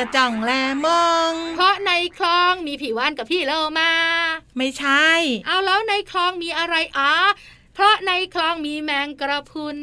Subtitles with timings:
[0.00, 0.52] ระจ่องแล
[0.86, 3.92] มองเพราะในคลองมีผีว่านกับพี่เลมา
[4.56, 5.08] ไม่ใช่
[5.46, 7.12] เอาแล้วในคลองมีอะไรอ๋อ
[7.74, 9.78] เพราะในคลองมีแมงกระพุน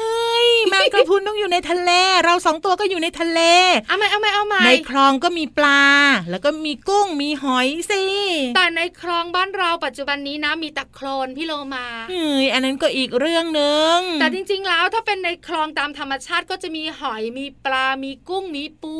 [0.00, 1.90] เอ้ยแมงกระพุนต้องอยู่ในทะเล
[2.24, 3.40] เราสองตัวก็อยู่ในทะเล
[3.88, 5.82] เอาไหมเอาไหมเอาไหมในคลองก็มีปลา
[6.30, 8.04] แล้วก็มีกุ้งมีหอยสิ
[8.56, 18.96] แต่ในคลองบ้านเราปัจจุบันนี้นะมีตะโคลนพี่โลมาเฮ้ยอันนั้นก็อีกเรื่องหนึ่งแต่จริง ๆ แล้วถ้าเป็นในคลองตามธรรมชาติก็จะมีหอยมีปลา มีกุ้งมีปู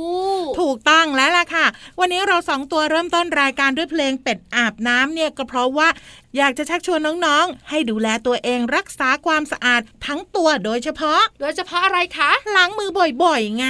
[0.60, 1.66] ถูกต้องแล้วล่ะค่ะ
[2.00, 5.88] วันนี้เราสองตัวเริ่มต้นรายการด้วยเพลงเป็ดอาบน้ำเนี่ยก็เพราะว่า
[6.36, 12.90] อยากจะชักชวนน้องๆ ให้ดูแลตัวเองรักษาความสะอาดทั้งตัวโดยเฉพาะ โดยเฉพาะอะไรคะล้างมือ
[13.22, 13.66] บ่อยๆ ไง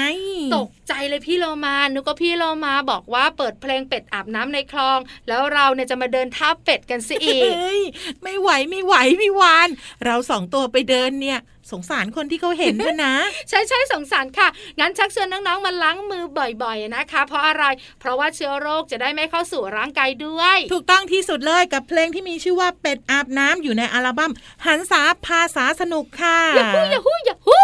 [0.56, 4.98] ตกใจเลยพี่โลมานึกว่าพี่โลมาบอกว่าเปิดเพลงเป็ดอาบน้ำในคลอง
[5.28, 7.80] แล้วเราเนี่ยจะมาเดินท่าเป็ดกันสิอีกเฮ้ย
[8.22, 9.68] ไม่ไหวไม่ไหวพี่วาน
[10.04, 11.38] เราสองตัวไปเดินเนี่ย
[11.72, 13.14] สงสารคนที่เขาเห็นด้วยนะ
[13.48, 14.48] ใช่ใช่สงสารค่ะ
[14.80, 16.24] งั้นชักชวนน้องๆมาล้างมือ
[16.62, 17.64] บ่อยๆนะคะ เพราะอะไร
[18.00, 24.32] เพราะว่าเชื้อโรคจะได้ไม่เข้าสู่ร่างกายด้วย ถูกต้องที่สุดเลยกับเพลงที่มีชื่อว่าเป็ดอาบน้ำอยู่ในอัลบั้ม
[24.66, 27.58] หันษาภาษาสนุกค่ะยาฮูยาฮูยาฮู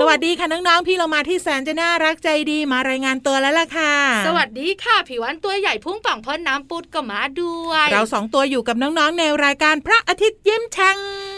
[0.00, 3.94] สวัสดีค่ะน้องๆพี่เรามาที่แสนจะน่ารักใจดีมารายงานตัวแล้วล่ะค่ะ
[4.26, 10.96] สวัสดีค่ะผิววันตัวใหญ่พุ่งป่องพ้นน้ำปุดก็มาด้วย เราสองตัวอยู่กับน้องๆในรายการพระอาทิตย์ยิ้มแฉ่ง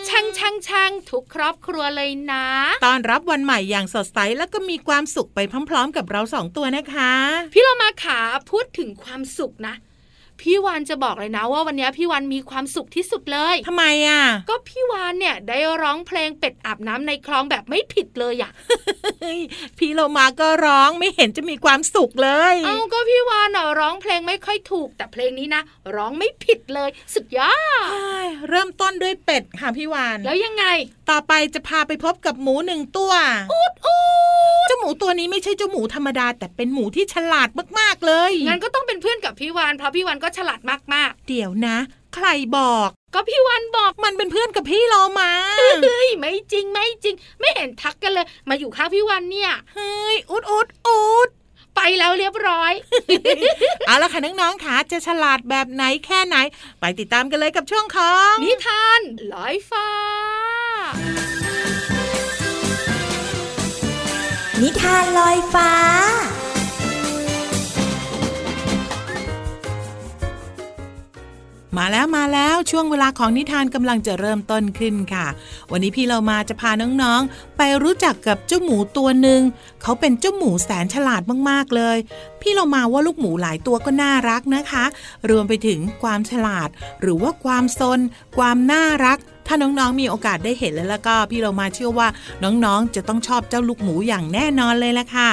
[0.08, 2.01] ช่างช่างช่างทุกครอบครัวเลย
[2.32, 2.44] นะ
[2.86, 5.38] ตอนรับวันใหม่อย่างสดใสแล้วก็มีความสุขไป
[5.70, 7.12] พร้อม ๆ กับเราสองตัวนะคะ
[7.52, 8.20] พี่เรามาขา
[8.50, 9.74] พูดถึงความสุขนะ
[10.40, 18.50] พี่วานจะบอกเลยนะว่าวันนี้พี่วานมีความสุขที่สุดเลยทำไมอะ ก็พี่วานเนี่ยได้ร้องเพลงเป็ดอาบน้ำในคลองแบบไม่ผิดเลยอะ
[19.20, 19.40] เฮ้ย
[19.78, 25.62] พี่เรามาก็ร้องไม่เห็นจะมีความสุขเลย เอาก็พี่วานน่ะร้องเพลงไม่ค่อยถูก แต่เพลงนี้นะ
[25.94, 27.52] ร้องไม่ผิดเลย สุดยอ
[27.86, 30.64] ดเฮ้ยเริ่มต้นด้วยเป็ดค่ะพี่วาน แล้วยังไง
[31.10, 33.12] ต่อไปจะพาไปพบกับหมูหนึ่งตัว
[33.52, 33.96] อูดอู
[34.64, 37.48] ดเจ้าหมูตัวนี้ไม่ใช่เจ้าหมูธรรมดา แต่เป็นหมูที่ฉลาด
[37.78, 40.60] มากๆเลย งั้นก็ต้องเป็นเพื่อนกับพี่วานเพราะพี่วานก็ฉลาด
[40.94, 41.76] มากเดี๋ยวนะ
[42.14, 51.28] ใครบอกๆก็พี่วานบอกมันเป็นเพื่อนกับพี่เรามาเฮ้ยไม่จริงไม่จริง ไม่เห็นทักกันเลย มาอยู่ข้างพี่วานเนี่ย เฮ้ยอุดอุดอุด
[51.76, 52.72] ไปแล้วเรียบร้อย
[53.86, 56.36] เอาละค่ะน้องๆค่ะจะฉลาดแบบไหนแค่ไหน
[56.80, 59.00] ไปติดตามกันเลยกับช่วงของ นิทาน
[59.32, 59.88] ลอยฟ้า
[64.62, 65.70] นิทานลอยฟ้า
[71.78, 75.26] มาแล้วมาแล้วช่วงเวลาของนิทานกำลังจะเริ่มต้นขึ้นค่ะ
[75.70, 76.70] วันนี้พี่เรามาจะพา
[77.02, 79.40] น้องๆ ไปรู้จักกับเจ้าหมูตัวหนึ่ง
[79.82, 81.96] เขาเป็นเจ้าหมูแสนฉลาดมากๆเลย
[82.40, 84.84] พี่เรามาว่าลูกหมูหลายตัวก็น่ารักนะคะ
[85.30, 86.68] รวมไปถึงความฉลาด
[87.00, 88.00] หรือว่าความซน
[88.36, 92.08] ความน่ารักถ้าน้องๆมีโอกาสได้เห็นแล้วแล้วก็ พี่เรามาเชื่อว่า
[92.44, 95.30] น้องๆ จะต้องชอบเจ้าลูกหมูอย่างแน่นอนเลยละค่ะ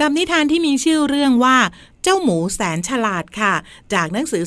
[0.00, 1.56] กับนิทานที่มีชื่อเรื่องว่า
[2.02, 3.54] เจ้าหมูแสนฉลาดค่ะ
[3.92, 4.42] จากหนังสือ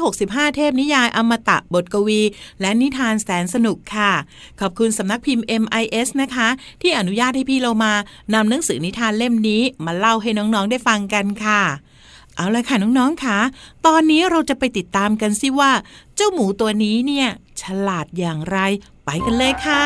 [0.00, 2.20] 365 เทพนิยายอมตะบทกวี
[2.60, 4.12] และนิทานแสนสนุกค่ะ
[4.60, 6.48] ขอบคุณสำนักพิมพ์ MIS นะคะ
[6.82, 7.92] ที่อนุญาตให้พี่เรามา
[8.34, 11.62] นำหนังสือนิทานเล่มนี้มาเล่าให้น้อง ๆ ได้ฟังกันค่ะ
[12.36, 13.38] เอาละค่ะน้องๆค่ะ
[13.86, 15.72] ตอนนี้เราจะไปติดตามกันสิว่า
[16.16, 17.28] เจ้าหมูตัวนี้เนี่ย
[17.62, 18.58] ฉลาดอย่างไร
[19.04, 19.84] ไปกันเลยค่ะ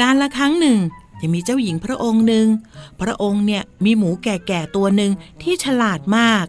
[0.00, 0.78] การละครั้งหนึ่ง
[1.20, 2.46] ยังมีเจ้าหญิงพระองค์หนึ่ง
[3.00, 5.12] พระองค์เนี่ยมีหมูแก่ๆตัวหนึ่ง
[5.42, 6.44] ที่ฉลาดมาก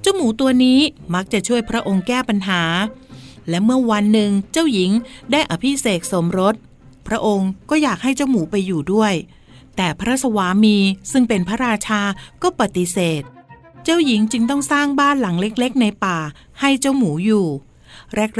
[0.00, 0.80] เจ้าหมูตัวนี้
[1.14, 2.62] มักจะช่วยพระองค์แก้ปัญหา
[3.48, 4.90] และเมื่อวันหนึ่งเจ้าหญิง
[5.32, 6.54] ได้อภิเษกสมรส
[7.08, 9.14] พระองค์ก็อยากให้เจ้าหมูไปอยู่ด้วย
[9.76, 10.76] แต่พระสวามี
[11.12, 12.00] ซึ่งเป็นพระราชา
[12.42, 13.22] ก็ปฏิเสธ
[13.84, 16.18] เจ้าหญิงจึงต้องสร้างบ้านหลังเล็กๆ ในป่า
[16.60, 17.46] ให้เจ้าหมูอยู่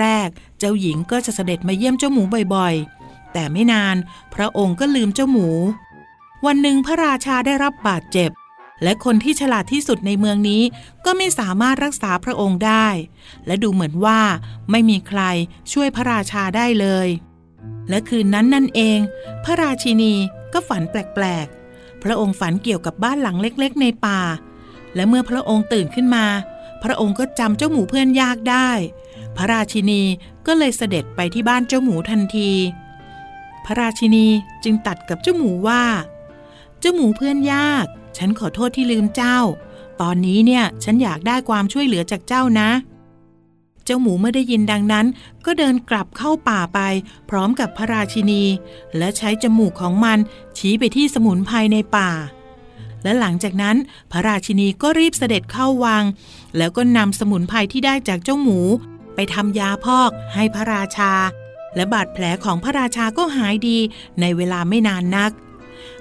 [0.01, 2.23] แรกๆ เจ้าหญิงก็จะเสด็จมาเยี่ยมเจ้าหมู
[2.55, 3.00] บ่อยๆ
[3.33, 3.97] แต่ไม่นาน
[4.35, 5.49] พระองค์ก็ลืมเจ้าหมู
[6.47, 8.31] วันหนึ่งพระราชาได้รับบาดเจ็บ
[8.83, 10.63] และคนที่ฉลาดที่สุดในเมืองนี้
[11.05, 12.87] ก็ไม่สามารถรักษาพระองค์ได้
[13.47, 14.21] และดูเหมือนว่า
[14.71, 15.21] ไม่มีใคร
[15.73, 17.09] ช่วยพระราชาได้เลย
[17.89, 18.99] และคืนนั้นนั่นเอง
[19.45, 20.15] พระราชินี
[20.53, 24.21] ก็ฝันแปลกๆ พระองค์ฝันเกี่ยวกับบ้านหลังเล็กๆ ในป่า
[24.95, 26.27] และเมื่อพระองค์ตื่นขึ้นมา
[26.83, 28.71] พระองค์ก็จำเจ้าหมูเพื่อนยากได้
[29.37, 30.03] พระราชินี
[30.47, 32.53] ก็เลยเสด็จไปที่บ้านเจ้าหมูทันที
[33.65, 34.27] พระราชินี
[34.65, 35.83] จึงตัดกับเจ้าหมูว่า
[36.81, 37.87] เจ้าหมูเพื่อนยาก
[38.17, 39.39] ฉันขอโทษที่ลืมเจ้า
[40.01, 42.71] ตอนนี้เนี่ยฉันอยากได้ความช่วยเหลือจากเจ้านะ
[43.85, 45.07] เจ้าหมูเมื่อได้ยินดังนั้น
[45.47, 46.81] ก็เดินกลับเข้าป่าไป
[47.31, 48.43] พร้อมกับพระราชินี
[48.97, 50.19] และใช้จมูกของมัน
[50.59, 52.11] ชี้ไปที่สมุนไพรในป่า
[53.03, 53.77] และหลังจากนั้น
[54.13, 56.05] พระราชินีก็รีบเสด็จเข้าวัง
[56.57, 58.61] แล้วก็นำสมุนไพรที่ได้จากเจ้าหมู
[59.15, 61.13] ไปทำยาพอกให้พระราชา
[61.77, 63.79] และบาดแผลของพระราชาก็หายดี
[64.21, 65.33] ในเวลาไม่นานนัก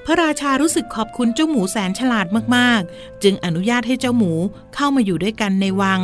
[0.06, 4.34] พระราชารู้สึกขอบคุณเจ้าหมูแสนฉลาดมากๆ จึงอนุญาตให้เจ้าหมู
[4.76, 6.00] เข้ามาอยู่ด้วยกันในวัง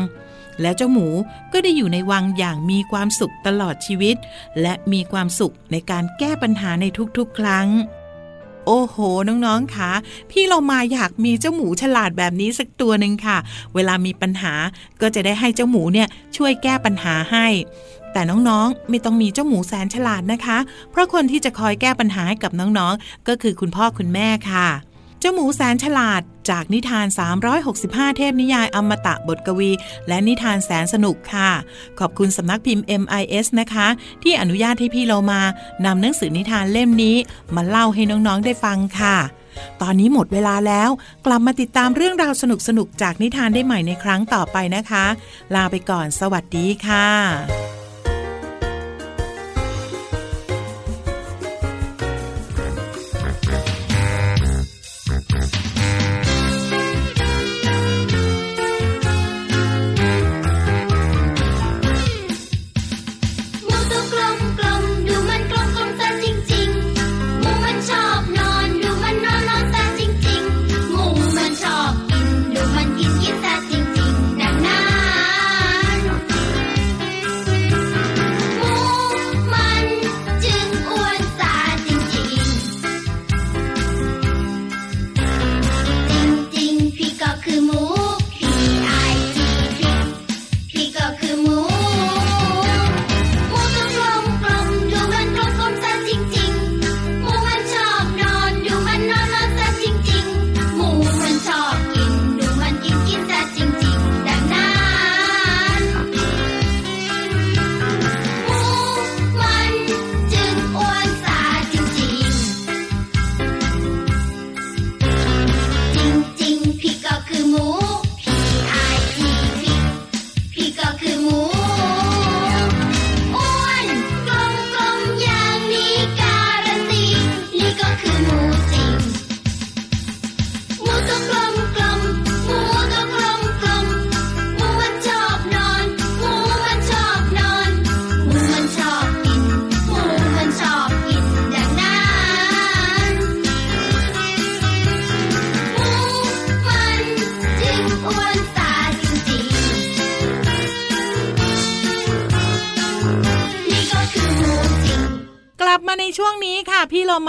[0.61, 1.07] และเจ้าหมู
[1.53, 4.15] ก็ได้อยู่ในวังอย่างมีความสุขตลอดชีวิต
[4.61, 6.85] และมีความสุขในการแก้ปัญหาใน
[7.17, 7.67] ทุกๆ ครั้ง
[8.65, 8.97] โอ้โห
[9.27, 9.91] น้องๆ คะ
[10.31, 13.37] พี่เรามาอยากมีเจ้าหมูฉลาดแบบนี้สักตัวหนึ่งค่ะ
[13.75, 14.53] เวลามีปัญหา
[15.01, 16.07] ก็จะได้ให้เจ้าหมูเนี่ย
[16.37, 17.47] ช่วยแก้ปัญหาให้
[18.15, 20.57] แต่น้องๆ ไม่ต้องมีเจ้าหมูแสนฉลาดนะคะ
[20.91, 24.67] เพราะคนที่จะคอยแก้ปัญหาให้กับน้องๆ ก็คือคุณพ่อคุณแม่ค่ะ
[25.19, 27.05] เจ้าหมูแสนฉลาดจากนิทาน
[27.61, 29.71] 365 เทพนิยายอมตะบทกวี
[30.07, 31.49] และนิทานแสนสนุกค่ะ
[31.99, 33.87] ขอบคุณสำนักพิมพ์ MIS นะคะ
[34.23, 35.41] ที่อนุญาตให้พี่เรามา
[35.85, 37.15] นำหนังสือนิทานเล่มนี้
[37.55, 39.17] มาเล่าให้น้องๆ ได้ฟังค่ะ
[39.81, 40.89] ตอนนี้หมดเวลาแล้ว
[41.25, 42.43] กลับมาติดตามเรื่องราวส
[42.77, 45.05] นุกๆ จากนิทานได้ใหม่ในครั้งต่อไปนะคะ
[45.55, 47.84] ลาไปก่อน สวัสดีค่ะ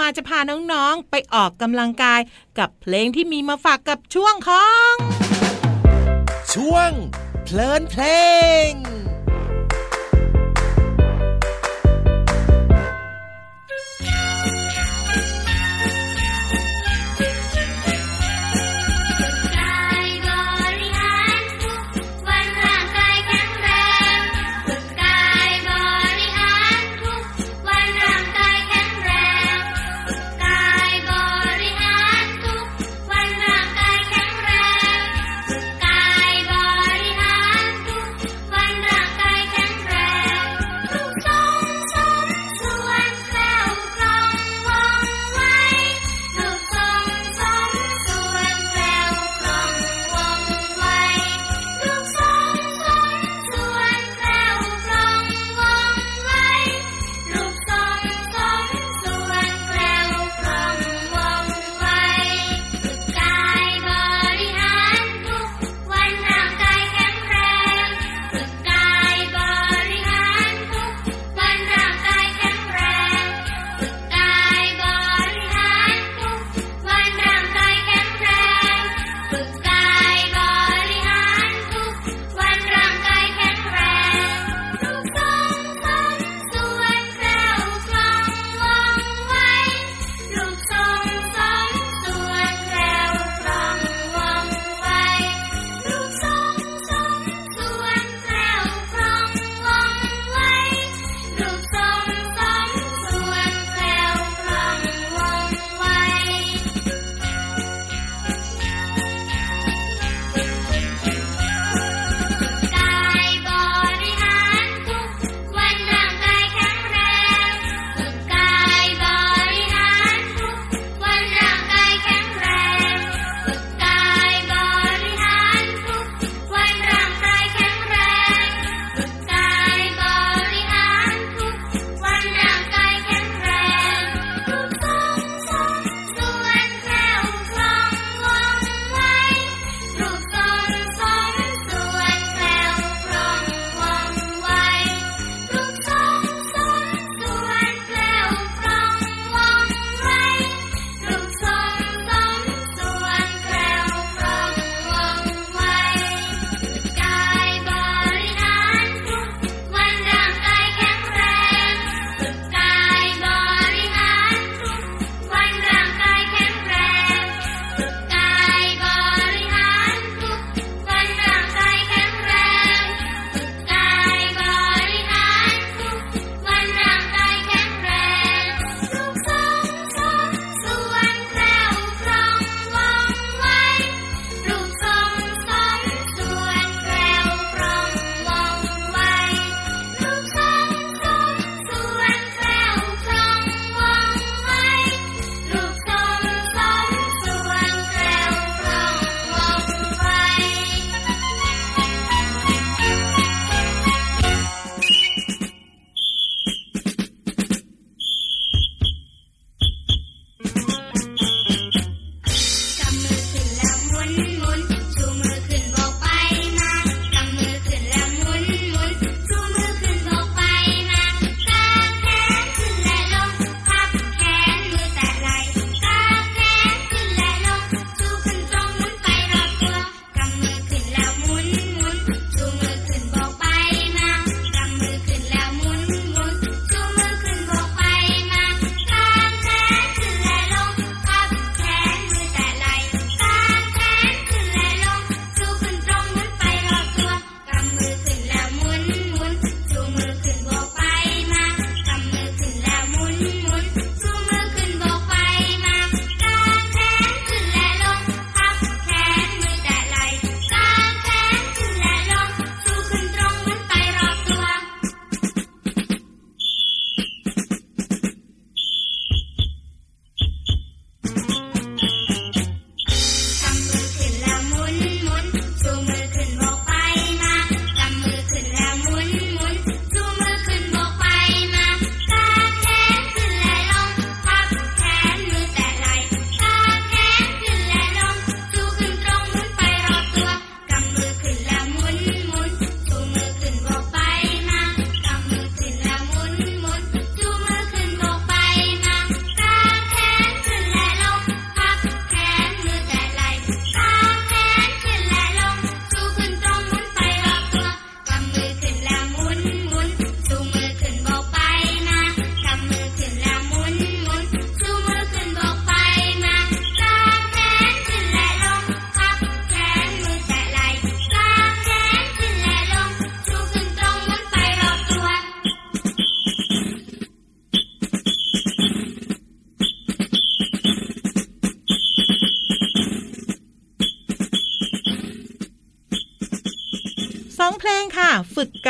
[0.07, 2.21] าจะพาน้องๆไปออกกำลังกาย
[2.59, 4.93] กับเพลงที่มีมาฝากกับช่วงของ
[6.53, 6.91] ช่วง
[7.43, 8.03] เพลินเพล
[8.69, 8.71] ง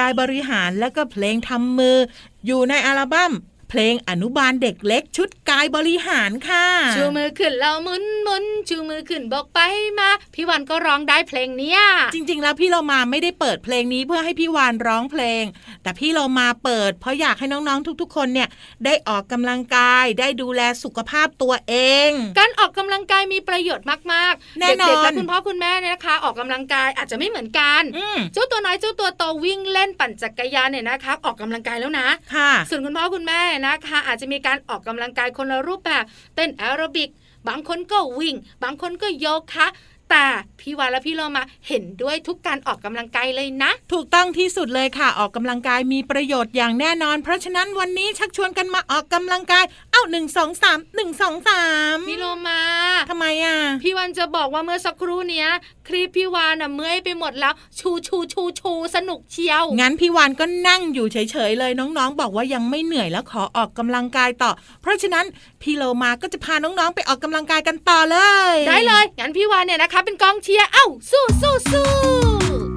[0.08, 1.98] ายบริหารและก็เพลงทำมือ
[2.46, 3.34] อยู่ในอัลบั้ม
[3.70, 9.60] เพลงอนุบาลเด็กเล็กชุดกายบริหารค่ะ ชูมือขึ้นแล้วหมุนหมุนชูมือขึ้นบอกไป
[10.00, 11.80] มา พี่วันก็ร้องได้เพลงเนี้ย
[12.14, 15.44] จริง ๆ แล้วพี่เรามาไม่ได้เปิดเพลงนี้เพื่อให้พี่วานร้องเพลง
[15.84, 18.48] แต่พี่เรามาเปิด เพราะอยากให้น้องๆทุก ๆ คนเนี่ย
[18.86, 21.76] ได้ออกกำลังกายได้ดูแลสุขภาพตัวเอ
[22.08, 36.04] ง การออกกำลังกายมีประโยชน์มากๆแน่นอนเด็กๆและคุณพ่อคุณแม่เนี่ยนะคะ ออกกำลังกายอาจจะไม่เหมือนกันอืมเจ้าตัวน้อยเจ้าตัวโตวิ่งเล่นปั่นจักรยานเนี่ยนะคะ ออกกำลังกายแล้วนะค่ะส่วนคุณพ่อคุณแม่นะคะ อาจจะมีการออกกำลังกายคนละรูปแบบ
[36.36, 37.10] เต้นแอโรบิก
[37.48, 39.68] บางคนก็วิ่ง บางคนก็โยคะ
[40.12, 40.26] แต่
[40.60, 51.64] พี่วานและพี่โลมาเห็นด้วยทุกการออกกำลังกายเลยนะ ถูกต้องที่สุดเลยค่ะออกกำลังกายมีประโยชน์อย่างแน่นอน เพราะฉะนั้นวันนี้ชักชวนกันมาออกกำลังกาย เอ้าหนึ่งสองสามหนึ่งสองสา
[51.96, 52.62] มพี่โลมา
[53.10, 55.48] ทำไมอะ พี่วันจะบอกว่าเมื่อสักครู่เนี้ย
[55.88, 61.18] คลิปพี่วานอะเมื่อยไปหมดแล้ว ชูชูชูชูสนุกเชียว งั้นพี่วานก็นั่งอยู่เฉ
[61.50, 64.52] ยๆเลยน้องๆ บอกว่ายังไม่เหนื่อยแล้วขอออกกำลังกายต่อ
[64.82, 65.26] เพราะฉะนั้น
[65.62, 68.18] พี่โลมาก็จะพาน้องๆไปออกกำลังกายกันต่อเล
[68.54, 72.77] ย ได้เลยงั้นพี่วานเนี่ยนะคะ เป็นกองเชียร์เอ้าสู้สู้สู้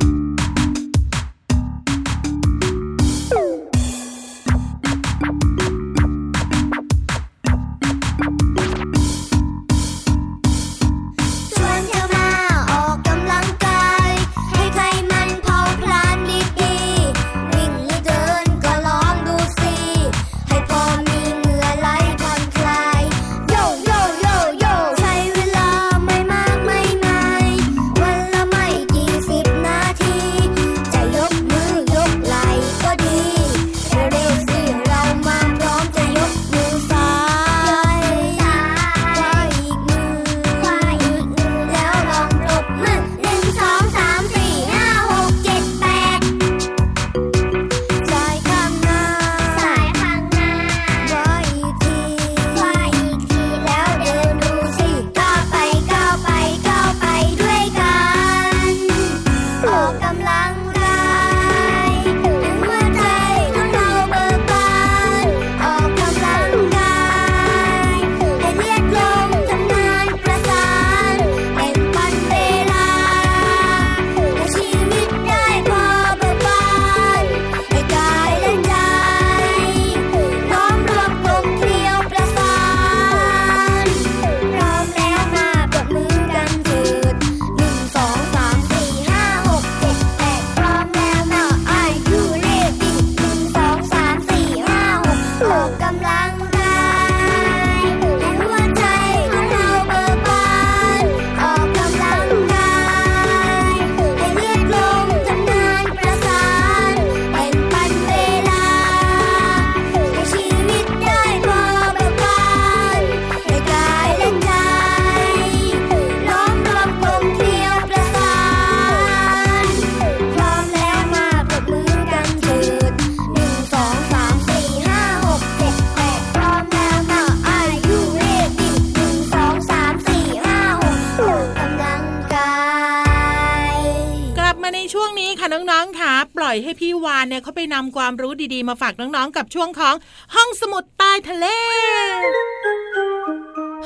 [138.11, 139.95] ความรู้ดีๆ มาฝากน้องๆ กับช่วงของ
[140.35, 141.47] ห้องสมุดใต้ทะเล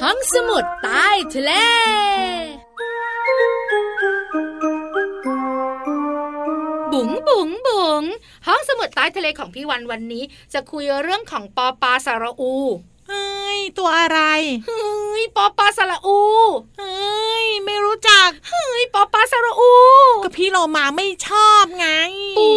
[0.02, 1.52] ห้องสมุดใต้ทะเล
[6.92, 8.02] บุ๋งบุ๋งบุ๋ง
[8.46, 12.54] ห้องสมุดใต้ทะเลของพี่วันวันนี้ จะคุยเรื่องของปอปลาสระอู
[13.08, 14.20] เฮ้ยตัวอะไร
[14.66, 16.20] เฮ้ยปอปลาสระอู
[16.78, 19.72] เฮ้ยไม่รู้จักเฮ้ยปอปลาสระอู
[20.24, 21.86] ก็พี่เรามาไม่ชอบไง
[22.38, 22.50] ปู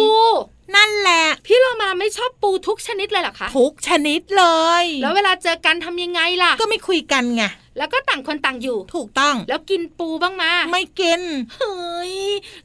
[0.76, 4.44] นั่นแหละ พี่เรามาไม่ชอบปูทุกชนิดเลยเหรอคะทุกชนิดเล
[4.82, 7.42] ย แล้วเวลาเจอกันทำยังไงล่ะ ก็ไม่คุยกันไง
[7.78, 11.20] แล้วก็ต่างคนต่างอยู่ ถูกต้อง แล้วกินปูบ้างมา ไม่กิน
[11.54, 12.14] เฮ้ย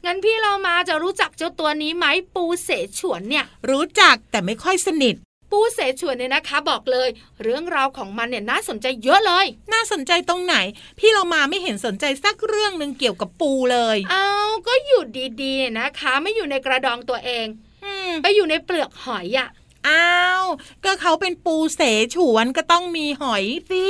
[0.04, 5.14] งั้นพี่เรามาจะรู้จักเจ้าตัวนี้ไหมปูเสฉวนเนี่ย รู้จักแต่ไม่ค่อยสนิท
[5.50, 7.08] ปูเสฉวนเนี่ยนะคะ บอกเลย
[7.42, 10.56] เรื่องราวของมันเนี่ยน่าสนใจเยอะเลย น่าสนใจตรงไหน
[10.98, 14.28] พี่เรามาไม่เห็นสนใจสักเรื่องหนึ่งเกี่ยวกับปูเลย เอา
[14.66, 15.02] ก็อยู่
[15.42, 17.73] ดีๆเนี่ยนะคะ ไม่อยู่ในกระดองตัวเองอืม
[18.22, 19.48] ไปอยู่ในเปลือกหอยอะ
[19.88, 20.44] อ้าว
[20.84, 21.80] ก็เขาเป็นปูเส
[22.14, 23.86] ฉวนก็ต้องมีหอยสิ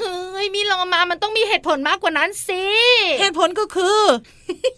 [0.00, 2.64] เฮ้ยมีโลมามันต้องมีเหตุผลมากกว่านั้นสิ
[3.20, 4.00] เหตุผลก็คือ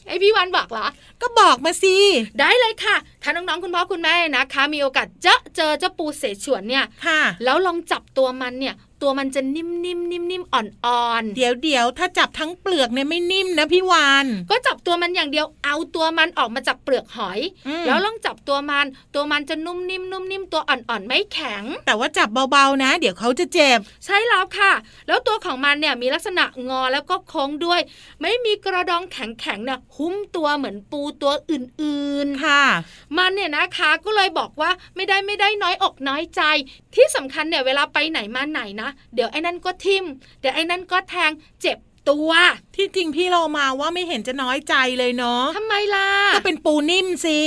[0.06, 0.86] ไอพี่วันบอกเหรอ
[1.22, 1.96] ก็บอกมาสิ
[2.38, 8.74] ได้เลยค่ะถ้าน้องๆคุณพ่อคุณแม่นะคะ มีโอกาสเจอเจอเจ้าปูเสฉวนเนี่ยค่ะ แล้วลองจับตัวมันเนี่ย
[9.04, 24.72] ตตัวมันจะนิ่มๆนิ่มๆอ่อนๆเดี๋ยวเดี๋ยวถ้าจับทั้งเปลือกเนี่ยไม่นิ่มนะพี่วานก็จับตัวมันอย่างเดียวเอาตัวมันออกมาจากเปลือกหอยอืมแล้วลองจับตัวมันตัวมันจะนุ่มนิ่มนุ่มนิ่มตัวอ่อนๆไม่แข็ง แต่ว่าจับเบาๆนะ เดี๋ยวเขาจะเจ็บ ใช่แล้วค่ะ
[25.08, 27.80] แล้วตัวของมันเนี่ยมีลักษณะงอแล้วก็โค้งด้วย
[28.22, 36.42] ไม่มีกระดองแข็งๆเนี่ยหุ้มตัวเหมือนปูตัวอื่นค่ะๆมันเนี่ยนะคะก็เลยบอกว่าไม่ได้ไม่ได้น้อยอกน้อยใจ
[36.94, 40.04] ที่สำคัญเนี่ยเวลาไปไหนมาไหนนะเดี๋ยวไอ้นั่นก็ทิ่ม
[40.40, 41.30] เดี๋ยวไอ้นั่นก็แทง
[41.62, 41.78] เจ็บ
[42.12, 42.30] ตัว
[42.76, 47.38] ที่จริงพี่เรามาว่าไม่เห็นจะน้อยใจเลยเนาะทำไมล่ะ ก็เป็นปูนิ่มสิ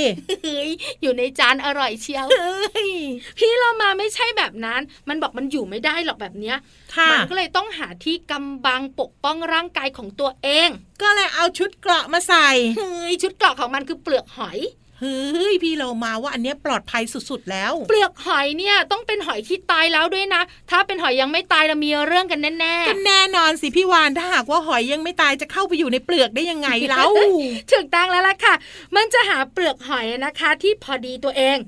[0.44, 0.70] เฮ้ย
[1.02, 2.90] อยู่ในจานอร่อยเชียวเอ้ย
[3.38, 6.56] พี่เรามาไม่ใช่แบบนั้น มันบอกมันอยู่ไม่ได้หรอกแบบเนี้ย
[6.96, 10.68] ค่ะมัก็เลยต้องหาที่กำบังปกป้องร่างกายของตัวเอง
[11.02, 14.58] ก็เลยเอาชุดเกราะมาใส่เฮ้ยชุดเกราะของมันคือเปลือกหอย
[15.00, 28.54] เฮ้ยพี่เรามาว่าอันเนี้ยปลอดภัยสุดๆแล้ว เปลือกหอยเนี่ยต้องเป็นหอยที่ตายแล้วด้วยนะ ถ้าเป็นหอยยังไม่ตายเรามีเรื่องกันแน่ก็แน่นอนสิพี่วานถ้าหากว่าหอยยังไม่ตายจะเข้าไปอยู่ในเปลือกได้ยังไงเล่าๆถูกต้องแล้วล่ะค่ะ
[28.96, 31.58] มันจะหาเปลือกหอยนะคะ ที่พอดีตัวเอง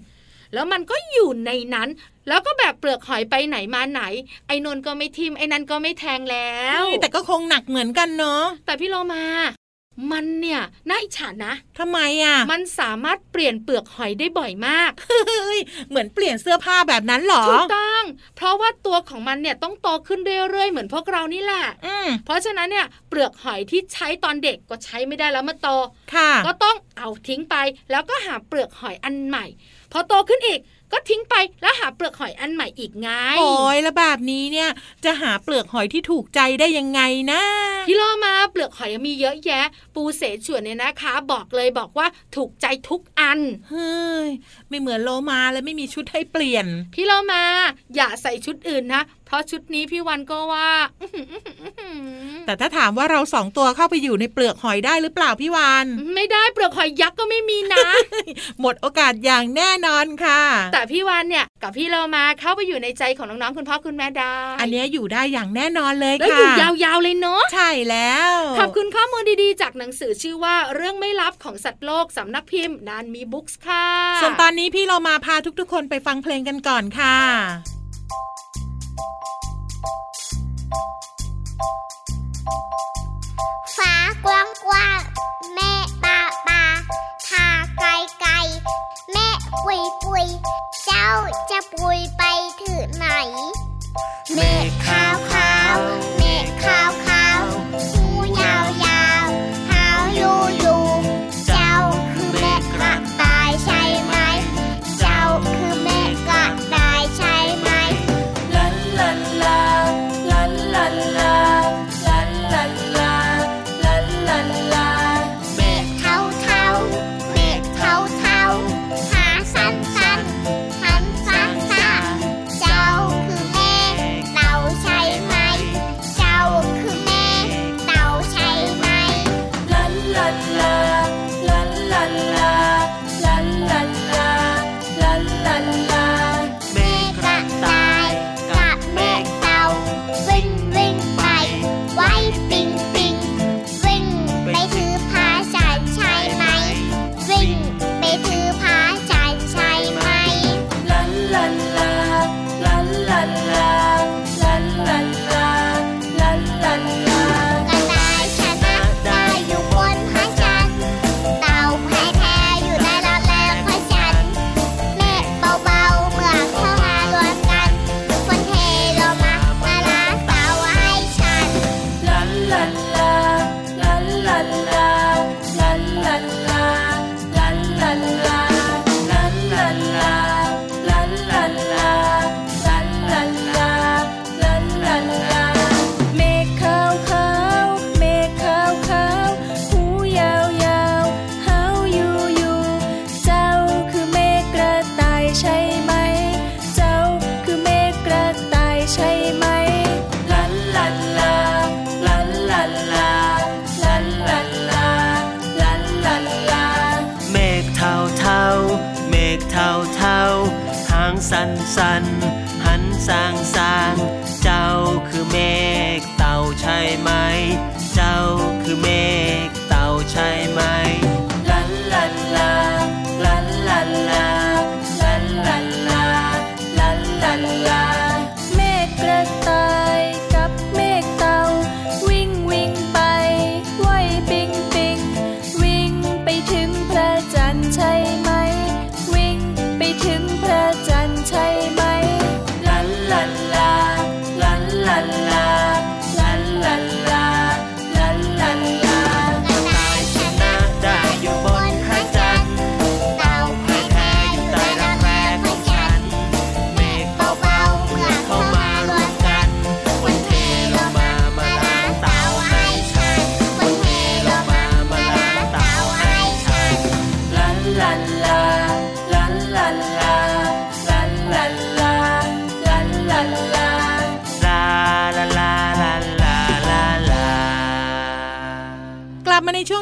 [0.54, 1.88] แล้วมันก็อยู่ในนั้น
[2.28, 4.02] แล้วก็แบกเปลือกหอยไปไหนมาไหน
[4.46, 9.24] ไอ้นนก็ไม่ทิมไอ้นันก็ไม่แทงแล้ว แต่ก็คงหนักเหมือนกันเนาะแต่พี่โลมา
[10.10, 18.04] มันเนี่ยน่าอิจฉานะทำไมอะ มันสามารถเปลี่ยนเปลือกหอยได้บ่อยมากเฮ้ยเหมือนเปลี่ยนเสื้อผ้าแบบนั้นเหรอถูกต้อง
[18.36, 25.68] เพราะว่าตัวของมันเนี่ยต้องโตขึ้นเรื่อยๆเหมือนพวกเรานี่แหละอืมเพราะฉะนั้นเนี่ยเปลือกหอยที่ใช้ตอนเด็กก็ใช้ไม่ได้แล้วเมื่อโต
[26.14, 27.56] ค่ะก็ต้องเอาทิ้งไป
[27.90, 29.46] แล้วก็หาเปลือกหอยอันใหม่
[29.92, 30.60] พอโตขึ้นอีก
[30.92, 34.70] ก็ทิ้งไปแล้วหาเปลือกหอยอันใหม่อีกไงโอ้ยแล้วแบบนี้เนี่ย
[35.04, 37.00] จะหาเปลือกหอยที่ถูกใจได้ยังไง
[37.32, 37.42] นะ
[37.88, 43.92] พี่โลมาเปลือกหอยมีเยอะแยะ ปูเสฉวนเนี่ยนะคะ บอกเลยบอกว่าถูกใจทุกอันเฮ้
[44.26, 44.28] ย
[44.68, 47.42] ไม่เหมือนโลมาเลยไม่มีชุดให้เปลี่ยน พี่เรามา
[47.96, 50.70] อย่าใส่ชุดอื่นนะ เพราะชุดนี้พี่วันก็ว่า
[51.02, 51.88] อื้อหืออื้อหืออื้อหื
[52.30, 57.86] อแต่ถ้าถามว่าเราสองตัวเข้าไปอยู่ในเปลือกหอยได้หรือเปล่าพี่วานไม่ได้เปลือกหอยยักษ์ก็ไม่มีนะ
[58.60, 66.50] หมดโอกาสอย่างแน่นอนค่ะ แต่พี่วันเนี่ยกับพี่เรามาเข้าไปอยู่ในใจของน้องๆคุณพ่อคุณแม่ได้ อันเนี้ยอยู่ได้อย่างแน่นอนเลยแล้วค่ะอยู่
[66.84, 73.86] ยาวๆเลยเนาะใช่แล้ว ขอบคุณข้อมูลดีๆ จากหนังสือชื่อว่าเรื่องไม่ลับของสัตว์โลกสำนักพิมพ์นานมีบุ๊กส์ค่ะ
[74.22, 77.16] ส่วนตอนนี้พี่เรามาพาทุกๆ คนไปฟังเพลงกันก่อนค่ะ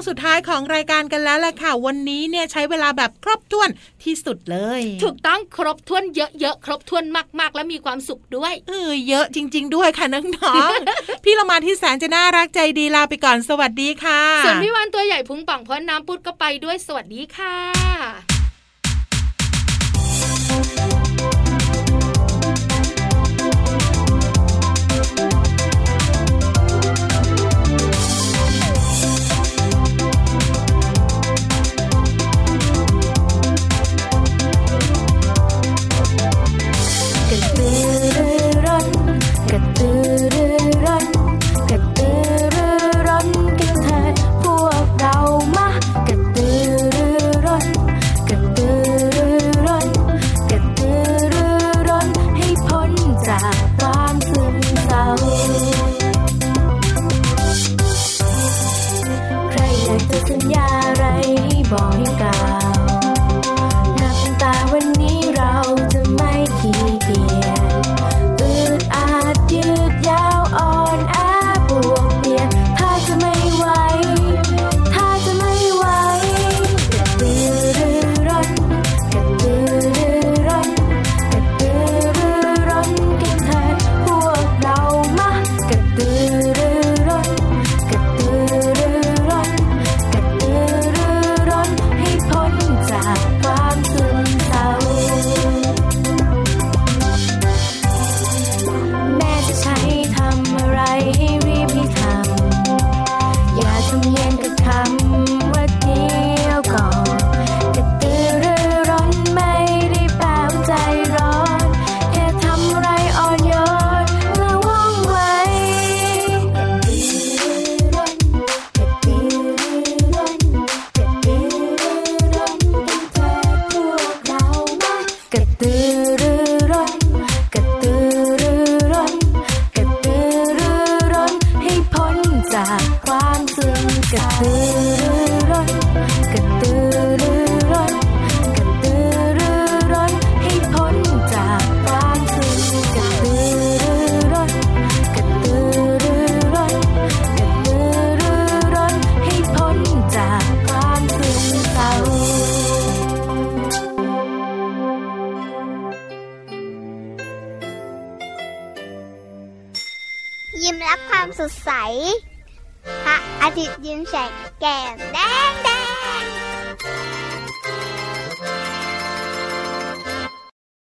[0.09, 3.71] สุดท้ายของรายการกันแล้วแหละค่ะ วันนี้เนี่ยใช้เวลาแบบครบถ้วน
[4.05, 7.05] ที่สุดเลย ถูกต้องครบถ้วนเยอะๆ ครบถ้วน
[7.40, 18.38] มากๆ และมีความสุขด้วย เออเยอะจริง ๆ ด้วยค่ะน้องๆ พี่เรามาที่แสนจะน่ารักใจดีลาไปก่อนสวัสดีค่ะ ส่วนพี่วันตัวใหญ่พุงป่องพ้นน้ำปุดก็ไปด้วยสวัสดีค่ะ